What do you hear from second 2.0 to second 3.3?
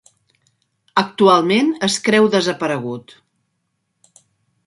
creu desaparegut.